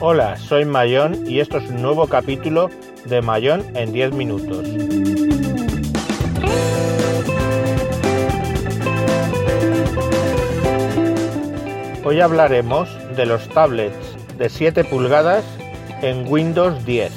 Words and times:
Hola, 0.00 0.36
soy 0.36 0.64
Mayón 0.64 1.28
y 1.28 1.40
esto 1.40 1.58
es 1.58 1.68
un 1.70 1.82
nuevo 1.82 2.06
capítulo 2.06 2.70
de 3.06 3.20
Mayón 3.20 3.64
en 3.76 3.92
10 3.92 4.12
minutos. 4.12 4.64
Hoy 12.04 12.20
hablaremos 12.20 12.88
de 13.16 13.26
los 13.26 13.48
tablets 13.48 14.16
de 14.38 14.48
7 14.48 14.84
pulgadas 14.84 15.44
en 16.00 16.32
Windows 16.32 16.84
10. 16.86 17.12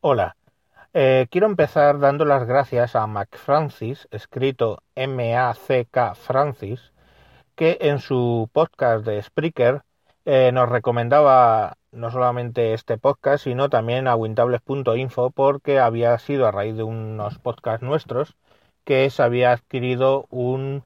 Hola, 0.00 0.37
eh, 1.00 1.28
quiero 1.30 1.46
empezar 1.46 2.00
dando 2.00 2.24
las 2.24 2.44
gracias 2.44 2.96
a 2.96 3.06
Mac 3.06 3.36
Francis, 3.38 4.08
escrito 4.10 4.82
M-A-C-K 4.96 6.16
Francis, 6.16 6.92
que 7.54 7.78
en 7.82 8.00
su 8.00 8.50
podcast 8.52 9.06
de 9.06 9.22
Spreaker 9.22 9.82
eh, 10.24 10.50
nos 10.52 10.68
recomendaba 10.68 11.76
no 11.92 12.10
solamente 12.10 12.74
este 12.74 12.98
podcast, 12.98 13.44
sino 13.44 13.70
también 13.70 14.08
a 14.08 14.16
wintables.info, 14.16 15.30
porque 15.30 15.78
había 15.78 16.18
sido 16.18 16.48
a 16.48 16.50
raíz 16.50 16.76
de 16.76 16.82
unos 16.82 17.38
podcasts 17.38 17.86
nuestros 17.86 18.36
que 18.82 19.08
se 19.08 19.22
había 19.22 19.52
adquirido 19.52 20.26
un 20.30 20.82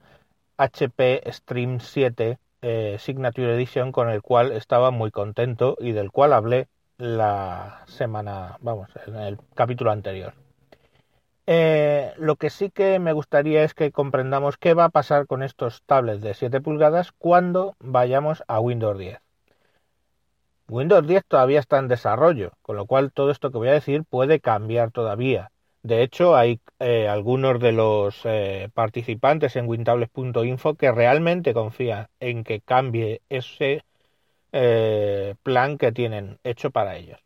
HP 0.59 1.23
Stream 1.33 1.81
7 1.81 2.39
eh, 2.61 2.97
Signature 2.99 3.55
Edition 3.55 3.93
con 3.93 4.11
el 4.11 4.21
cual 4.21 4.53
estaba 4.53 4.91
muy 4.91 5.11
contento 5.11 5.75
y 5.81 5.93
del 5.93 6.11
cual 6.11 6.35
hablé 6.35 6.69
la 7.03 7.83
semana, 7.89 8.59
vamos, 8.61 8.89
en 9.09 9.17
el 9.17 9.39
capítulo 9.55 9.91
anterior. 9.91 10.35
Eh, 11.49 12.13
lo 12.17 12.37
que 12.37 12.49
sí 12.49 12.71
que 12.71 13.01
me 13.01 13.13
gustaría 13.13 13.65
es 13.65 13.75
que 13.75 13.91
comprendamos 13.91 14.57
qué 14.57 14.75
va 14.75 14.85
a 14.85 14.89
pasar 14.91 15.27
con 15.27 15.43
estos 15.43 15.83
tablets 15.83 16.23
de 16.23 16.35
7 16.35 16.61
pulgadas 16.61 17.11
cuando 17.11 17.75
vayamos 17.81 18.45
a 18.47 18.61
Windows 18.61 18.97
10. 18.97 19.19
Windows 20.69 21.05
10 21.05 21.25
todavía 21.27 21.59
está 21.59 21.79
en 21.79 21.89
desarrollo, 21.89 22.53
con 22.63 22.77
lo 22.77 22.87
cual 22.87 23.13
todo 23.13 23.33
esto 23.33 23.51
que 23.51 23.59
voy 23.59 23.69
a 23.69 23.73
decir 23.73 24.05
puede 24.09 24.39
cambiar 24.39 24.93
todavía. 24.93 25.51
De 25.83 26.03
hecho, 26.03 26.37
hay 26.37 26.61
eh, 26.79 27.09
algunos 27.09 27.59
de 27.59 27.73
los 27.73 28.21
eh, 28.23 28.69
participantes 28.75 29.57
en 29.57 29.69
wintables.info 29.69 30.77
que 30.77 30.93
realmente 30.93 31.53
confían 31.53 32.07
en 32.21 32.45
que 32.45 32.61
cambie 32.61 33.23
ese 33.29 33.83
eh, 34.53 35.35
plan 35.43 35.79
que 35.79 35.93
tienen 35.93 36.39
hecho 36.45 36.71
para 36.71 36.97
ellos. 36.97 37.19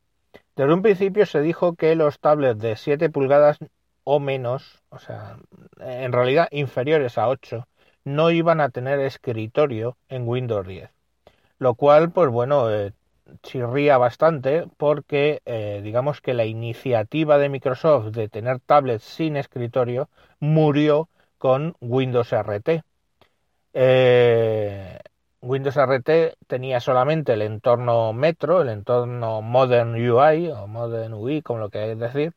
Desde 0.57 0.73
un 0.73 0.83
principio 0.83 1.27
se 1.27 1.41
dijo 1.41 1.75
que 1.75 1.95
los 1.95 2.19
tablets 2.19 2.61
de 2.61 2.77
7 2.77 3.11
pulgadas 3.11 3.59
o 4.05 4.21
menos, 4.21 4.83
o 4.89 4.99
sea, 4.99 5.37
en 5.81 6.13
realidad 6.13 6.49
inferiores 6.51 7.19
a 7.19 7.29
8, 7.29 7.67
no 8.05 8.31
iban 8.31 8.61
a 8.61 8.71
tener 8.71 9.01
escritorio 9.01 9.97
en 10.09 10.27
Windows 10.29 10.67
10. 10.67 10.91
Lo 11.59 11.75
cual, 11.75 12.11
pues 12.13 12.31
bueno, 12.31 12.71
eh, 12.71 12.93
chirría 13.43 13.99
bastante 13.99 14.67
porque 14.77 15.43
eh, 15.45 15.81
digamos 15.83 16.21
que 16.21 16.35
la 16.35 16.45
iniciativa 16.45 17.39
de 17.39 17.49
Microsoft 17.49 18.07
de 18.13 18.29
tener 18.29 18.61
tablets 18.61 19.05
sin 19.05 19.37
escritorio 19.37 20.09
murió 20.41 21.09
con 21.39 21.75
Windows 21.81 22.33
RT. 22.33 22.83
Eh, 23.75 24.99
Windows 25.43 25.77
RT 25.77 26.37
tenía 26.47 26.81
solamente 26.81 27.35
el 27.35 27.43
entorno 27.43 28.13
Metro, 28.13 28.63
el 28.63 28.69
entorno 28.69 29.43
Modern 29.43 29.95
UI 29.95 30.49
o 30.49 30.67
Modern 30.67 31.15
UI, 31.15 31.43
como 31.43 31.61
lo 31.61 31.71
queréis 31.71 31.99
decir, 31.99 32.33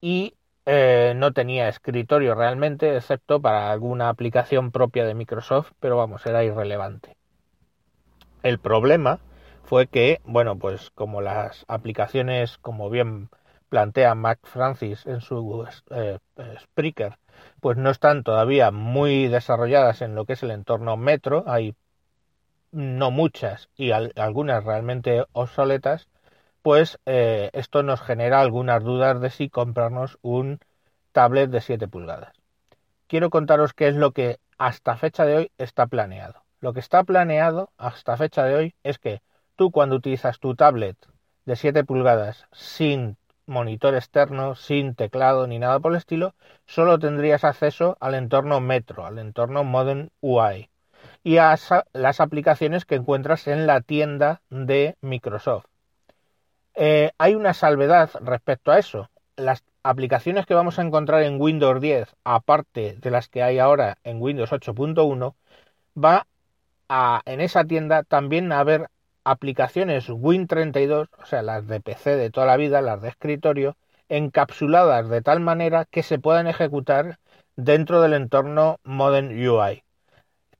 y 0.00 0.34
eh, 0.66 1.14
no 1.16 1.32
tenía 1.32 1.68
escritorio 1.68 2.34
realmente, 2.34 2.96
excepto 2.96 3.40
para 3.40 3.70
alguna 3.70 4.08
aplicación 4.08 4.72
propia 4.72 5.04
de 5.04 5.14
Microsoft, 5.14 5.72
pero 5.80 5.96
vamos, 5.96 6.26
era 6.26 6.44
irrelevante. 6.44 7.16
El 8.42 8.58
problema 8.58 9.20
fue 9.64 9.86
que, 9.86 10.20
bueno, 10.24 10.56
pues 10.56 10.90
como 10.90 11.20
las 11.20 11.64
aplicaciones, 11.68 12.58
como 12.58 12.90
bien 12.90 13.28
plantea 13.68 14.14
Mac 14.14 14.38
Francis 14.44 15.06
en 15.06 15.20
su 15.20 15.66
eh, 15.90 16.18
Spreaker, 16.60 17.18
pues 17.60 17.76
no 17.76 17.90
están 17.90 18.22
todavía 18.22 18.70
muy 18.70 19.28
desarrolladas 19.28 20.02
en 20.02 20.14
lo 20.14 20.24
que 20.24 20.34
es 20.34 20.42
el 20.42 20.50
entorno 20.50 20.96
Metro, 20.96 21.44
hay 21.46 21.74
no 22.76 23.10
muchas 23.10 23.70
y 23.74 23.90
algunas 23.92 24.62
realmente 24.62 25.24
obsoletas, 25.32 26.08
pues 26.60 26.98
eh, 27.06 27.50
esto 27.54 27.82
nos 27.82 28.02
genera 28.02 28.40
algunas 28.40 28.84
dudas 28.84 29.18
de 29.20 29.30
si 29.30 29.48
comprarnos 29.48 30.18
un 30.20 30.60
tablet 31.12 31.50
de 31.50 31.62
7 31.62 31.88
pulgadas. 31.88 32.36
Quiero 33.06 33.30
contaros 33.30 33.72
qué 33.72 33.88
es 33.88 33.94
lo 33.94 34.12
que 34.12 34.38
hasta 34.58 34.96
fecha 34.96 35.24
de 35.24 35.36
hoy 35.36 35.52
está 35.56 35.86
planeado. 35.86 36.44
Lo 36.60 36.74
que 36.74 36.80
está 36.80 37.02
planeado 37.04 37.70
hasta 37.78 38.16
fecha 38.18 38.44
de 38.44 38.54
hoy 38.54 38.74
es 38.82 38.98
que 38.98 39.22
tú 39.56 39.70
cuando 39.70 39.96
utilizas 39.96 40.38
tu 40.38 40.54
tablet 40.54 40.98
de 41.46 41.56
7 41.56 41.82
pulgadas 41.84 42.46
sin 42.52 43.16
monitor 43.46 43.94
externo, 43.94 44.54
sin 44.54 44.94
teclado 44.94 45.46
ni 45.46 45.58
nada 45.58 45.80
por 45.80 45.92
el 45.92 45.98
estilo, 45.98 46.34
solo 46.66 46.98
tendrías 46.98 47.44
acceso 47.44 47.96
al 48.00 48.14
entorno 48.14 48.60
Metro, 48.60 49.06
al 49.06 49.18
entorno 49.18 49.64
Modern 49.64 50.10
UI 50.20 50.68
y 51.22 51.38
a 51.38 51.56
las 51.92 52.20
aplicaciones 52.20 52.84
que 52.84 52.96
encuentras 52.96 53.46
en 53.46 53.66
la 53.66 53.80
tienda 53.80 54.42
de 54.50 54.96
Microsoft. 55.00 55.66
Eh, 56.74 57.12
hay 57.18 57.34
una 57.34 57.54
salvedad 57.54 58.10
respecto 58.20 58.70
a 58.70 58.78
eso. 58.78 59.10
Las 59.36 59.64
aplicaciones 59.82 60.46
que 60.46 60.54
vamos 60.54 60.78
a 60.78 60.82
encontrar 60.82 61.22
en 61.22 61.40
Windows 61.40 61.80
10, 61.80 62.14
aparte 62.24 62.96
de 63.00 63.10
las 63.10 63.28
que 63.28 63.42
hay 63.42 63.58
ahora 63.58 63.98
en 64.04 64.20
Windows 64.20 64.52
8.1, 64.52 65.34
va 65.96 66.26
a 66.88 67.22
en 67.24 67.40
esa 67.40 67.64
tienda 67.64 68.02
también 68.02 68.52
a 68.52 68.60
haber 68.60 68.88
aplicaciones 69.24 70.08
Win32, 70.08 71.08
o 71.18 71.26
sea, 71.26 71.42
las 71.42 71.66
de 71.66 71.80
PC 71.80 72.16
de 72.16 72.30
toda 72.30 72.46
la 72.46 72.56
vida, 72.56 72.80
las 72.80 73.02
de 73.02 73.08
escritorio, 73.08 73.76
encapsuladas 74.08 75.08
de 75.08 75.22
tal 75.22 75.40
manera 75.40 75.84
que 75.84 76.02
se 76.02 76.18
puedan 76.18 76.46
ejecutar 76.46 77.18
dentro 77.56 78.00
del 78.02 78.12
entorno 78.14 78.78
Modern 78.84 79.28
UI. 79.30 79.82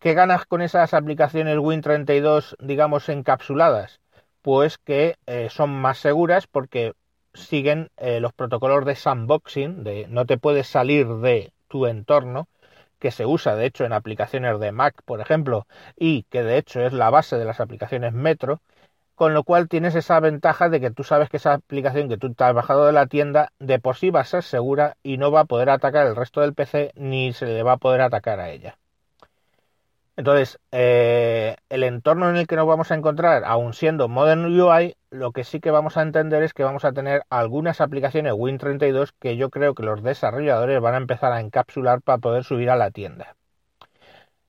¿Qué 0.06 0.15
ganas 0.15 0.47
con 0.47 0.62
esas 0.62 0.94
aplicaciones 0.94 1.59
Win32, 1.59 2.55
digamos, 2.61 3.09
encapsuladas? 3.09 3.99
Pues 4.41 4.78
que 4.78 5.17
eh, 5.27 5.49
son 5.50 5.71
más 5.71 5.99
seguras 5.99 6.47
porque 6.47 6.93
siguen 7.34 7.91
eh, 7.97 8.21
los 8.21 8.33
protocolos 8.33 8.84
de 8.84 8.94
sandboxing, 8.94 9.83
de 9.83 10.06
no 10.09 10.25
te 10.25 10.39
puedes 10.39 10.69
salir 10.69 11.09
de 11.09 11.53
tu 11.67 11.87
entorno, 11.87 12.47
que 13.00 13.11
se 13.11 13.27
usa 13.27 13.56
de 13.56 13.67
hecho 13.67 13.84
en 13.84 13.93
aplicaciones 13.93 14.61
de 14.61 14.71
Mac, 14.71 14.94
por 15.05 15.21
ejemplo, 15.21 15.67
y 15.97 16.23
que 16.31 16.44
de 16.44 16.59
hecho 16.59 16.83
es 16.83 16.93
la 16.93 17.11
base 17.11 17.37
de 17.37 17.44
las 17.44 17.59
aplicaciones 17.59 18.12
Metro, 18.12 18.61
con 19.17 19.34
lo 19.34 19.43
cual 19.43 19.69
tienes 19.69 19.97
esa 19.97 20.21
ventaja 20.21 20.69
de 20.69 20.81
que 20.81 20.93
tú 20.93 21.03
sabes 21.03 21.31
que 21.31 21.38
esa 21.38 21.55
aplicación 21.55 22.09
que 22.09 22.17
tú 22.17 22.33
te 22.33 22.44
has 22.44 22.55
bajado 22.55 22.87
de 22.87 22.93
la 22.93 23.09
tienda 23.09 23.50
de 23.59 23.81
por 23.81 23.97
sí 23.97 24.11
va 24.11 24.21
a 24.21 24.25
ser 24.25 24.44
segura 24.44 24.97
y 25.03 25.19
no 25.19 25.33
va 25.33 25.41
a 25.41 25.47
poder 25.47 25.69
atacar 25.69 26.06
el 26.06 26.15
resto 26.15 26.43
del 26.43 26.55
PC 26.55 26.93
ni 26.94 27.33
se 27.33 27.47
le 27.47 27.65
va 27.65 27.73
a 27.73 27.78
poder 27.78 28.03
atacar 28.03 28.38
a 28.38 28.50
ella. 28.50 28.78
Entonces, 30.16 30.59
eh, 30.72 31.56
el 31.69 31.82
entorno 31.82 32.31
en 32.31 32.37
el 32.37 32.47
que 32.47 32.56
nos 32.56 32.66
vamos 32.66 32.91
a 32.91 32.94
encontrar, 32.94 33.44
aun 33.44 33.75
siendo 33.75 34.09
Modern 34.09 34.47
UI, 34.47 34.97
lo 35.10 35.32
que 35.32 35.44
sí 35.44 35.60
que 35.60 35.71
vamos 35.71 35.99
a 35.99 36.03
entender 36.03 36.43
es 36.43 36.54
que 36.54 36.65
vamos 36.65 36.87
a 36.87 36.93
tener 36.93 37.25
algunas 37.28 37.82
aplicaciones 37.82 38.32
Win32 38.32 39.12
que 39.21 39.37
yo 39.37 39.50
creo 39.50 39.75
que 39.75 39.82
los 39.82 40.03
desarrolladores 40.03 40.81
van 40.81 40.94
a 40.94 40.99
empezar 40.99 41.32
a 41.32 41.41
encapsular 41.41 42.00
para 42.00 42.19
poder 42.19 42.44
subir 42.44 42.71
a 42.71 42.76
la 42.76 42.91
tienda. 42.91 43.37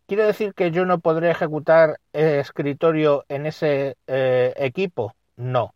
¿Quiere 0.07 0.23
decir 0.23 0.53
que 0.53 0.71
yo 0.71 0.85
no 0.85 0.99
podré 0.99 1.29
ejecutar 1.31 1.99
escritorio 2.13 3.25
en 3.27 3.45
ese 3.45 3.97
eh, 4.07 4.53
equipo? 4.55 5.15
No. 5.35 5.73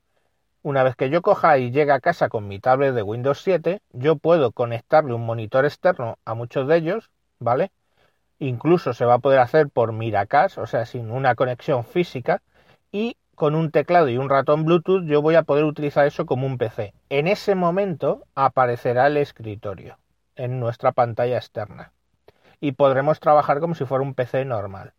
Una 0.64 0.84
vez 0.84 0.96
que 0.96 1.10
yo 1.10 1.22
coja 1.22 1.58
y 1.58 1.72
llegue 1.72 1.92
a 1.92 2.00
casa 2.00 2.30
con 2.30 2.48
mi 2.48 2.60
tablet 2.60 2.94
de 2.96 3.04
Windows 3.04 3.42
7, 3.42 3.82
yo 3.92 4.16
puedo 4.18 4.52
conectarle 4.54 5.14
un 5.14 5.26
monitor 5.26 5.66
externo 5.66 6.18
a 6.26 6.34
muchos 6.36 6.68
de 6.68 6.78
ellos, 6.78 7.12
¿vale? 7.40 7.72
Incluso 8.42 8.94
se 8.94 9.06
va 9.06 9.14
a 9.14 9.20
poder 9.20 9.38
hacer 9.38 9.70
por 9.70 9.94
Miracast, 9.94 10.58
o 10.58 10.66
sea, 10.66 10.88
sin 10.88 11.12
una 11.12 11.36
conexión 11.36 11.86
física. 11.86 12.42
Y 12.92 13.16
con 13.36 13.54
un 13.54 13.70
teclado 13.70 14.10
y 14.10 14.18
un 14.18 14.30
ratón 14.30 14.66
Bluetooth 14.66 15.06
yo 15.06 15.22
voy 15.22 15.36
a 15.36 15.44
poder 15.44 15.64
utilizar 15.64 16.08
eso 16.08 16.26
como 16.26 16.48
un 16.48 16.58
PC. 16.58 16.96
En 17.10 17.28
ese 17.28 17.54
momento 17.54 18.24
aparecerá 18.34 19.06
el 19.06 19.18
escritorio 19.18 20.00
en 20.36 20.60
nuestra 20.60 20.92
pantalla 20.92 21.38
externa. 21.38 21.92
Y 22.60 22.72
podremos 22.72 23.20
trabajar 23.20 23.60
como 23.60 23.76
si 23.76 23.86
fuera 23.86 24.04
un 24.04 24.16
PC 24.16 24.44
normal. 24.44 24.94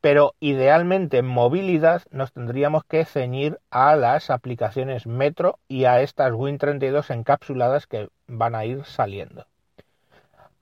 Pero 0.00 0.34
idealmente 0.40 1.18
en 1.18 1.26
movilidad 1.26 2.02
nos 2.10 2.32
tendríamos 2.32 2.82
que 2.82 3.04
ceñir 3.04 3.60
a 3.70 3.94
las 3.94 4.28
aplicaciones 4.28 5.06
Metro 5.06 5.60
y 5.68 5.84
a 5.84 6.00
estas 6.00 6.32
Win32 6.32 7.14
encapsuladas 7.14 7.86
que 7.86 8.08
van 8.26 8.56
a 8.56 8.64
ir 8.64 8.84
saliendo. 8.84 9.46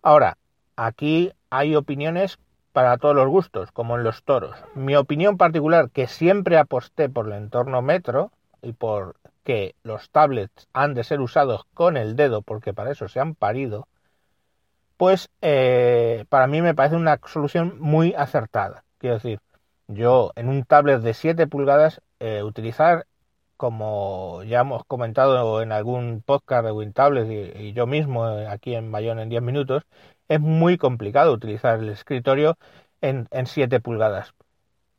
Ahora, 0.03 0.37
aquí 0.76 1.32
hay 1.50 1.75
opiniones 1.75 2.38
para 2.73 2.99
todos 2.99 3.17
los 3.17 3.28
gustos, 3.28 3.73
como 3.73 3.96
en 3.96 4.05
los 4.05 4.23
toros. 4.23 4.55
Mi 4.75 4.96
opinión 4.96 5.38
particular, 5.38 5.90
que 5.90 6.06
siempre 6.06 6.58
aposté 6.58 7.08
por 7.08 7.26
el 7.26 7.32
entorno 7.32 7.81
metro 7.81 8.32
y 8.61 8.73
por 8.73 9.17
que 9.44 9.75
los 9.82 10.11
tablets 10.11 10.69
han 10.73 10.93
de 10.94 11.05
ser 11.05 11.20
usados 11.20 11.64
con 11.73 11.96
el 11.96 12.17
dedo, 12.17 12.43
porque 12.43 12.75
para 12.75 12.90
eso 12.90 13.08
se 13.08 13.20
han 13.20 13.34
parido, 13.34 13.87
pues 14.96 15.31
eh, 15.40 16.25
para 16.28 16.46
mí 16.46 16.62
me 16.62 16.75
parece 16.75 16.96
una 16.96 17.19
solución 17.26 17.76
muy 17.78 18.12
acertada. 18.14 18.84
Quiero 18.99 19.14
decir, 19.14 19.40
yo 19.88 20.32
en 20.37 20.49
un 20.49 20.64
tablet 20.64 21.00
de 21.00 21.14
7 21.14 21.46
pulgadas 21.46 22.02
eh, 22.19 22.43
utilizar, 22.43 23.06
como 23.56 24.43
ya 24.44 24.61
hemos 24.61 24.84
comentado 24.84 25.62
en 25.62 25.73
algún 25.73 26.23
podcast 26.26 26.64
de 26.64 26.73
WinTablet 26.73 27.56
y, 27.56 27.69
y 27.69 27.73
yo 27.73 27.87
mismo 27.87 28.28
eh, 28.28 28.49
aquí 28.49 28.75
en 28.75 28.90
Bayón 28.93 29.19
en 29.19 29.28
10 29.28 29.43
minutos, 29.43 29.84
es 30.28 30.40
muy 30.40 30.78
complicado 30.78 31.32
utilizar 31.32 31.78
el 31.81 31.88
escritorio 31.88 32.58
en, 33.00 33.28
en 33.31 33.46
7 33.46 33.81
pulgadas. 33.81 34.34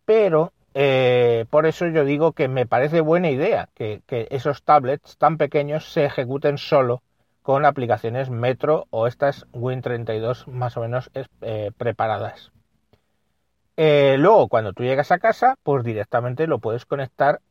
Pero 0.06 0.54
eh, 0.80 1.46
por 1.50 1.66
eso 1.66 1.88
yo 1.88 2.06
digo 2.06 2.34
que 2.34 2.48
me 2.48 2.68
parece 2.68 3.02
buena 3.02 3.32
idea 3.32 3.68
que, 3.74 4.04
esos 4.30 4.62
tablets 4.62 5.18
tan 5.18 5.38
pequeños 5.38 5.92
se 5.92 6.06
ejecuten 6.06 6.60
solo 6.60 7.02
con 7.42 7.66
aplicaciones 7.66 8.30
Metro 8.30 8.86
o 8.92 9.08
estas 9.08 9.48
Win32 9.54 10.46
más 10.46 10.78
o 10.78 10.82
menos 10.82 11.10
eh, 11.42 11.72
preparadas. 11.76 12.52
Eh, 13.76 14.18
luego, 14.20 14.50
cuando 14.50 14.74
tú 14.74 14.84
llegas 14.84 15.12
a 15.12 15.18
casa, 15.18 15.56
pues 15.64 15.84
directamente 15.84 16.46
lo 16.46 16.60
puedes 16.60 16.86
conectar 16.86 17.42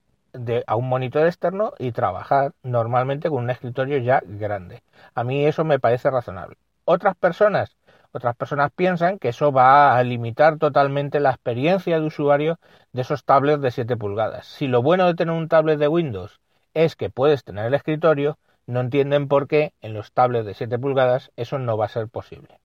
a 0.67 0.77
un 0.77 0.89
monitor 0.89 1.27
externo 1.27 1.73
y 1.81 1.91
trabajar 1.91 2.53
normalmente 2.63 3.29
con 3.29 3.43
un 3.43 3.51
escritorio 3.51 3.99
ya 3.99 4.23
grande. 4.25 4.85
A 5.15 5.25
mí 5.25 5.45
eso 5.47 5.65
me 5.65 5.81
parece 5.81 6.11
razonable. 6.11 6.57
Otras 6.87 7.15
personas 7.17 7.77
otras 8.17 8.35
personas 8.35 8.73
piensan 8.75 9.19
que 9.19 9.29
eso 9.29 9.53
va 9.53 9.99
a 9.99 10.03
limitar 10.03 10.57
totalmente 10.57 11.21
la 11.21 11.33
experiencia 11.33 12.01
de 12.01 12.07
usuario 12.07 12.59
de 12.93 13.03
esos 13.03 13.25
tablets 13.25 13.61
de 13.61 13.71
7 13.71 13.95
pulgadas. 13.99 14.47
Si 14.47 14.69
lo 14.69 14.81
bueno 14.81 15.07
de 15.07 15.15
tener 15.15 15.35
un 15.35 15.49
tablet 15.49 15.79
de 15.79 15.89
Windows 15.89 16.41
es 16.73 16.97
que 16.97 17.11
puedes 17.11 17.45
tener 17.45 17.67
el 17.67 17.75
escritorio, 17.75 18.39
no 18.67 18.81
entienden 18.81 19.29
por 19.29 19.49
qué 19.49 19.75
en 19.83 19.93
los 19.93 20.13
tablets 20.13 20.47
de 20.47 20.55
7 20.55 20.79
pulgadas 20.79 21.31
eso 21.37 21.59
no 21.59 21.77
va 21.77 21.85
a 21.85 21.91
ser 21.91 22.09
posible. 22.09 22.59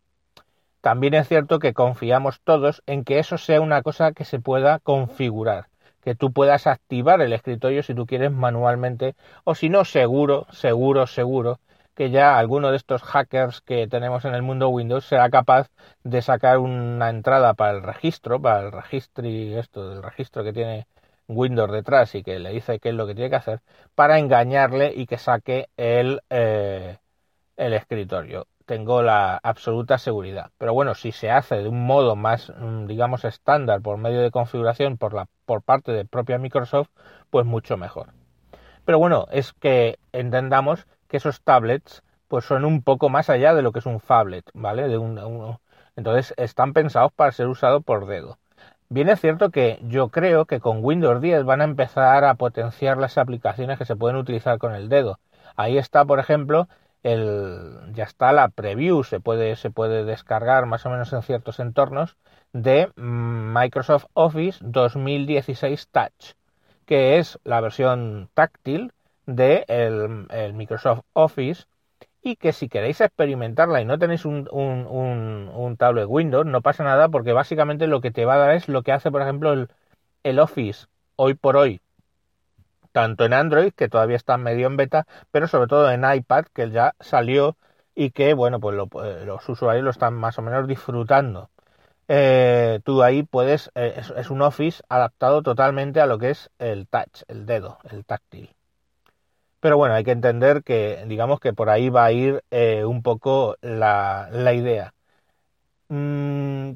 También 0.80 1.16
es 1.16 1.28
cierto 1.28 1.60
que 1.60 1.74
confiamos 1.74 2.40
todos 2.46 2.82
en 2.86 3.04
que 3.04 3.20
eso 3.20 3.38
sea 3.38 3.60
una 3.60 3.82
cosa 3.82 4.14
que 4.14 4.24
se 4.24 4.40
pueda 4.40 4.80
configurar, 4.80 5.68
que 6.02 6.16
tú 6.16 6.32
puedas 6.32 6.66
activar 6.66 7.20
el 7.20 7.34
escritorio 7.34 7.84
si 7.84 7.94
tú 7.94 8.06
quieres 8.06 8.32
manualmente 8.32 9.16
o 9.44 9.54
si 9.54 9.68
no 9.68 9.84
seguro, 9.84 10.48
seguro, 10.52 11.08
seguro 11.08 11.60
que 12.02 12.10
ya 12.10 12.40
alguno 12.40 12.72
de 12.72 12.78
estos 12.78 13.04
hackers 13.04 13.62
que 13.62 13.86
tenemos 13.88 14.26
en 14.26 14.34
el 14.34 14.42
mundo 14.42 14.70
Windows 14.70 15.06
será 15.06 15.30
capaz 15.30 15.70
de 16.04 16.24
sacar 16.24 16.58
una 16.58 17.12
entrada 17.12 17.54
para 17.54 17.78
el 17.78 17.84
registro, 17.84 18.42
para 18.42 18.70
el 18.70 18.74
esto 18.96 19.88
del 19.88 20.02
registro 20.02 20.44
que 20.44 20.52
tiene 20.52 20.88
Windows 21.28 21.72
detrás 21.72 22.16
y 22.16 22.24
que 22.24 22.40
le 22.40 22.54
dice 22.54 22.80
qué 22.80 22.90
es 22.90 22.96
lo 22.96 23.06
que 23.06 23.14
tiene 23.14 23.30
que 23.30 23.36
hacer 23.36 23.60
para 23.94 24.18
engañarle 24.18 24.92
y 24.96 25.06
que 25.06 25.20
saque 25.20 25.70
el, 25.78 26.22
eh, 26.32 26.98
el 27.56 27.74
escritorio. 27.74 28.48
Tengo 28.66 29.04
la 29.04 29.40
absoluta 29.44 30.00
seguridad. 30.00 30.50
Pero 30.58 30.74
bueno, 30.74 30.96
si 30.96 31.12
se 31.12 31.30
hace 31.30 31.58
de 31.58 31.70
un 31.70 31.86
modo 31.86 32.16
más, 32.16 32.52
mm, 32.58 32.88
digamos, 32.88 33.26
estándar 33.26 33.80
por 33.80 33.98
medio 33.98 34.22
de 34.22 34.32
configuración 34.32 34.98
por, 34.98 35.14
la, 35.14 35.28
por 35.46 35.62
parte 35.62 35.92
de 35.92 36.06
propia 36.06 36.40
Microsoft, 36.40 36.90
pues 37.30 37.46
mucho 37.46 37.78
mejor. 37.78 38.08
Pero 38.86 38.98
bueno, 38.98 39.28
es 39.32 39.54
que 39.54 40.00
entendamos 40.14 40.88
que 41.12 41.18
esos 41.18 41.42
tablets 41.42 42.04
pues 42.30 42.46
son 42.46 42.64
un 42.64 42.82
poco 42.84 43.10
más 43.10 43.30
allá 43.30 43.54
de 43.54 43.62
lo 43.62 43.74
que 43.74 43.80
es 43.80 43.86
un 43.86 44.00
phablet, 44.00 44.50
¿vale? 44.54 44.88
De 44.88 44.98
un, 44.98 45.58
entonces 45.98 46.34
están 46.38 46.72
pensados 46.72 47.12
para 47.12 47.34
ser 47.34 47.48
usados 47.48 47.84
por 47.84 48.08
dedo. 48.08 48.40
Bien 48.88 49.10
es 49.10 49.20
cierto 49.20 49.50
que 49.52 49.80
yo 49.84 50.08
creo 50.08 50.46
que 50.46 50.62
con 50.62 50.84
Windows 50.84 51.22
10 51.22 51.44
van 51.44 51.60
a 51.60 51.66
empezar 51.66 52.24
a 52.24 52.36
potenciar 52.36 52.98
las 52.98 53.18
aplicaciones 53.18 53.78
que 53.78 53.84
se 53.84 53.98
pueden 53.98 54.16
utilizar 54.16 54.58
con 54.58 54.74
el 54.74 54.88
dedo. 54.88 55.20
Ahí 55.58 55.78
está, 55.78 56.06
por 56.06 56.20
ejemplo, 56.20 56.70
el, 57.04 57.92
ya 57.94 58.06
está 58.06 58.32
la 58.32 58.48
preview, 58.48 59.04
se 59.04 59.20
puede, 59.20 59.58
se 59.58 59.70
puede 59.70 60.06
descargar 60.06 60.66
más 60.66 60.86
o 60.86 60.90
menos 60.90 61.12
en 61.12 61.24
ciertos 61.24 61.60
entornos 61.60 62.16
de 62.54 62.90
mm, 62.96 63.54
Microsoft 63.54 64.06
Office 64.14 64.60
2016 64.62 65.90
Touch, 65.90 66.36
que 66.86 67.18
es 67.18 67.38
la 67.44 67.60
versión 67.60 68.30
táctil 68.34 68.94
de 69.26 69.66
el, 69.68 70.54
Microsoft 70.54 71.02
Office 71.14 71.66
y 72.22 72.36
que 72.36 72.54
si 72.54 72.70
queréis 72.70 73.02
experimentarla 73.02 73.82
y 73.82 73.86
no 73.86 73.98
tenéis 74.00 74.26
un, 74.26 74.48
un, 74.52 75.78
tablet 75.78 76.06
Windows, 76.08 76.46
no 76.46 76.62
pasa 76.62 76.84
nada 76.84 77.10
porque 77.10 77.34
básicamente 77.34 77.88
lo 77.88 78.02
que 78.02 78.12
te 78.12 78.26
va 78.26 78.36
a 78.36 78.38
dar 78.38 78.52
es 78.52 78.68
lo 78.68 78.84
que 78.84 78.92
hace, 78.92 79.12
por 79.12 79.22
ejemplo, 79.22 79.54
el, 79.54 79.70
el 80.24 80.40
Office 80.40 80.88
hoy 81.16 81.34
por 81.34 81.58
hoy, 81.58 81.82
tanto 82.92 83.26
en 83.26 83.34
Android, 83.34 83.74
que 83.74 83.90
todavía 83.90 84.18
está 84.18 84.38
medio 84.38 84.68
en 84.68 84.78
beta, 84.78 85.08
pero 85.32 85.48
sobre 85.48 85.68
todo 85.68 85.92
en 85.92 86.04
iPad, 86.04 86.46
que 86.54 86.70
ya 86.70 86.94
salió 87.00 87.58
y 87.96 88.12
que, 88.12 88.34
bueno, 88.34 88.60
pues 88.60 88.78
eh, 89.04 89.26
los 89.26 89.48
usuarios 89.50 89.84
lo 89.84 89.92
están 89.92 90.14
más 90.16 90.38
o 90.40 90.42
menos 90.42 90.68
disfrutando. 90.68 91.50
Eh, 92.08 92.82
tú 92.84 93.04
ahí 93.04 93.24
puedes, 93.24 93.72
eh, 93.76 94.02
es, 94.18 94.30
un 94.30 94.42
Office 94.42 94.84
adaptado 94.90 95.42
totalmente 95.44 96.02
a 96.02 96.06
lo 96.06 96.20
que 96.20 96.32
es 96.32 96.50
el 96.60 96.88
touch, 96.88 97.24
el 97.28 97.46
dedo, 97.46 97.80
el 97.90 98.06
táctil. 98.06 98.50
Pero 99.62 99.78
bueno, 99.78 99.96
hay 99.96 100.04
que 100.04 100.12
entender 100.12 100.64
que, 100.64 101.04
digamos 101.08 101.40
que 101.40 101.54
por 101.54 101.70
ahí 101.70 101.90
va 101.90 102.06
a 102.06 102.12
ir 102.12 102.44
eh, 102.52 102.84
un 102.86 103.04
poco 103.04 103.56
la, 103.62 104.30
la 104.32 104.54
idea. 104.54 104.94
Mm, 105.90 106.74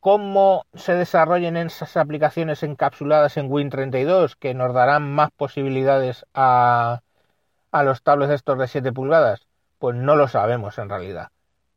¿Cómo 0.00 0.66
se 0.74 0.94
desarrollen 0.94 1.56
esas 1.56 1.96
aplicaciones 1.96 2.62
encapsuladas 2.62 3.36
en 3.36 3.50
Win32 3.50 4.36
que 4.36 4.54
nos 4.54 4.74
darán 4.74 5.12
más 5.14 5.30
posibilidades 5.32 6.26
a, 6.34 7.02
a 7.72 7.82
los 7.84 8.02
tablets 8.02 8.32
estos 8.32 8.58
de 8.58 8.68
7 8.68 8.92
pulgadas? 8.92 9.46
Pues 9.78 9.96
no 9.96 10.16
lo 10.16 10.28
sabemos 10.28 10.78
en 10.78 10.88
realidad 10.90 11.30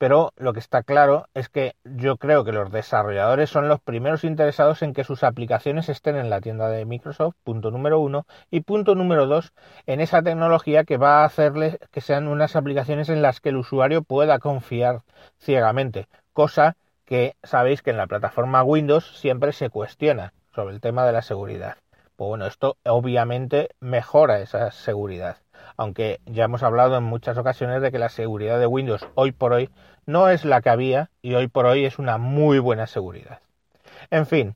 pero 0.04 0.34
lo 0.36 0.52
que 0.52 0.60
está 0.60 0.84
claro 0.84 1.28
es 1.34 1.48
que 1.48 1.78
yo 1.86 2.18
creo 2.18 2.44
que 2.44 2.52
los 2.52 2.74
desarrolladores 2.74 3.50
son 3.50 3.70
los 3.70 3.80
primeros 3.80 4.26
interesados 4.26 4.82
en 4.82 4.94
que 4.94 5.06
sus 5.06 5.24
aplicaciones 5.24 5.88
estén 5.88 6.18
en 6.18 6.30
la 6.30 6.42
tienda 6.42 6.68
de 6.68 6.84
Microsoft, 6.84 7.36
punto 7.46 7.72
número 7.72 8.02
uno, 8.02 8.26
y 8.52 8.60
punto 8.60 8.96
número 8.96 9.28
dos, 9.28 9.54
en 9.86 10.02
esa 10.02 10.22
tecnología 10.22 10.84
que 10.84 10.98
va 10.98 11.22
a 11.22 11.24
hacerles 11.24 11.78
que 11.90 12.02
sean 12.02 12.28
unas 12.28 12.58
aplicaciones 12.58 13.08
en 13.08 13.22
las 13.22 13.40
que 13.40 13.48
el 13.48 13.56
usuario 13.56 14.04
pueda 14.04 14.40
confiar 14.40 15.04
ciegamente, 15.40 16.10
cosa 16.34 16.76
que 17.06 17.38
sabéis 17.42 17.82
que 17.82 17.92
en 17.92 17.98
la 17.98 18.08
plataforma 18.08 18.62
Windows 18.62 19.18
siempre 19.18 19.54
se 19.54 19.70
cuestiona 19.70 20.34
sobre 20.54 20.76
el 20.76 20.82
tema 20.82 21.06
de 21.06 21.14
la 21.14 21.22
seguridad. 21.22 21.78
Pues 22.18 22.28
bueno, 22.28 22.46
esto 22.46 22.76
obviamente 22.84 23.70
mejora 23.80 24.42
esa 24.42 24.70
seguridad 24.72 25.43
aunque 25.78 26.20
ya 26.26 26.46
hemos 26.46 26.64
hablado 26.64 26.98
en 26.98 27.04
muchas 27.04 27.38
ocasiones 27.38 27.82
de 27.82 27.92
que 27.92 28.00
la 28.00 28.10
seguridad 28.10 28.60
de 28.60 28.68
Windows 28.68 29.06
hoy 29.16 29.32
por 29.32 29.54
hoy 29.54 29.70
no 30.06 30.30
es 30.30 30.46
la 30.46 30.62
que 30.62 30.70
había 30.70 31.10
y 31.22 31.36
hoy 31.36 31.48
por 31.48 31.66
hoy 31.66 31.86
es 31.86 32.00
una 32.00 32.18
muy 32.18 32.60
buena 32.60 32.88
seguridad. 32.88 33.40
En 34.12 34.26
fin, 34.26 34.56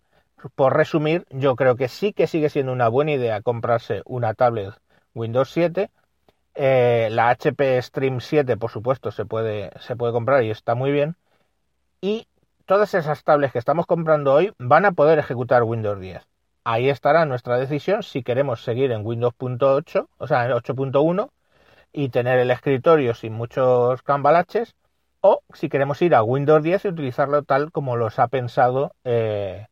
por 0.55 0.75
resumir, 0.75 1.25
yo 1.29 1.55
creo 1.55 1.75
que 1.75 1.87
sí 1.87 2.13
que 2.13 2.27
sigue 2.27 2.49
siendo 2.49 2.71
una 2.71 2.89
buena 2.89 3.11
idea 3.13 3.41
comprarse 3.41 4.01
una 4.05 4.33
tablet 4.33 4.73
Windows 5.13 5.51
7. 5.51 5.89
Eh, 6.55 7.09
la 7.11 7.29
HP 7.29 7.81
Stream 7.81 8.19
7, 8.19 8.57
por 8.57 8.71
supuesto, 8.71 9.11
se 9.11 9.25
puede, 9.25 9.71
se 9.79 9.95
puede 9.95 10.13
comprar 10.13 10.43
y 10.43 10.51
está 10.51 10.75
muy 10.75 10.91
bien. 10.91 11.15
Y 12.01 12.27
todas 12.65 12.93
esas 12.93 13.23
tablets 13.23 13.53
que 13.53 13.59
estamos 13.59 13.85
comprando 13.85 14.33
hoy 14.33 14.53
van 14.59 14.85
a 14.85 14.91
poder 14.91 15.19
ejecutar 15.19 15.63
Windows 15.63 15.99
10. 15.99 16.21
Ahí 16.69 16.89
estará 16.89 17.23
nuestra 17.23 17.57
decisión 17.57 18.03
si 18.03 18.23
queremos 18.23 18.61
seguir 18.61 18.91
en 18.91 19.05
Windows.8, 19.05 20.09
o 20.17 20.27
sea, 20.27 20.45
en 20.45 20.51
8.1, 20.51 21.29
y 21.93 22.09
tener 22.09 22.39
el 22.39 22.51
escritorio 22.51 23.13
sin 23.13 23.31
muchos 23.31 24.01
cambalaches, 24.01 24.75
o 25.21 25.43
si 25.53 25.69
queremos 25.69 26.01
ir 26.01 26.13
a 26.13 26.23
Windows 26.23 26.61
10 26.61 26.83
y 26.83 26.87
utilizarlo 26.89 27.43
tal 27.43 27.71
como 27.71 27.95
los 27.95 28.19
ha 28.19 28.27
pensado 28.27 28.91
eh, 29.05 29.67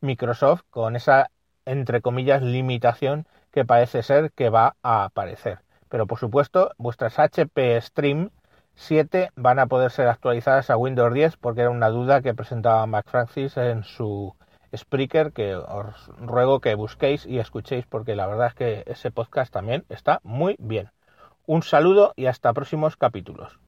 Microsoft, 0.00 0.62
con 0.70 0.96
esa, 0.96 1.30
entre 1.66 2.00
comillas, 2.00 2.42
limitación 2.42 3.28
que 3.52 3.64
parece 3.64 4.02
ser 4.02 4.32
que 4.32 4.50
va 4.50 4.74
a 4.82 5.04
aparecer. 5.04 5.60
Pero 5.88 6.08
por 6.08 6.18
supuesto, 6.18 6.72
vuestras 6.78 7.20
HP 7.20 7.80
Stream 7.80 8.30
7 8.74 9.30
van 9.36 9.60
a 9.60 9.66
poder 9.66 9.92
ser 9.92 10.08
actualizadas 10.08 10.68
a 10.70 10.76
Windows 10.76 11.14
10 11.14 11.36
porque 11.36 11.60
era 11.60 11.70
una 11.70 11.90
duda 11.90 12.22
que 12.22 12.34
presentaba 12.34 12.86
Mac 12.86 13.08
Francis 13.08 13.56
en 13.56 13.84
su 13.84 14.34
Spreaker 14.76 15.32
que 15.32 15.54
os 15.54 16.10
ruego 16.18 16.60
que 16.60 16.74
busquéis 16.74 17.26
y 17.26 17.38
escuchéis 17.38 17.86
porque 17.86 18.16
la 18.16 18.26
verdad 18.26 18.48
es 18.48 18.54
que 18.54 18.84
ese 18.86 19.10
podcast 19.10 19.52
también 19.52 19.84
está 19.88 20.20
muy 20.22 20.56
bien. 20.58 20.90
Un 21.46 21.62
saludo 21.62 22.12
y 22.16 22.26
hasta 22.26 22.52
próximos 22.52 22.96
capítulos. 22.96 23.58